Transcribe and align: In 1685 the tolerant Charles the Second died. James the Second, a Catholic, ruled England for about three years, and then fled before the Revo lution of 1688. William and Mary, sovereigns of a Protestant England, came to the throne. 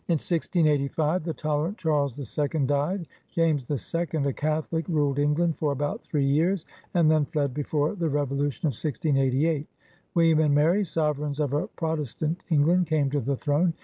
In 0.07 0.13
1685 0.13 1.25
the 1.25 1.31
tolerant 1.35 1.77
Charles 1.77 2.15
the 2.15 2.25
Second 2.25 2.69
died. 2.69 3.05
James 3.29 3.65
the 3.65 3.77
Second, 3.77 4.25
a 4.25 4.33
Catholic, 4.33 4.89
ruled 4.89 5.19
England 5.19 5.59
for 5.59 5.71
about 5.71 6.01
three 6.03 6.25
years, 6.25 6.65
and 6.95 7.11
then 7.11 7.25
fled 7.25 7.53
before 7.53 7.93
the 7.93 8.07
Revo 8.07 8.29
lution 8.29 8.65
of 8.65 8.73
1688. 8.73 9.67
William 10.15 10.39
and 10.39 10.55
Mary, 10.55 10.83
sovereigns 10.83 11.39
of 11.39 11.53
a 11.53 11.67
Protestant 11.67 12.41
England, 12.49 12.87
came 12.87 13.11
to 13.11 13.19
the 13.19 13.35
throne. 13.37 13.75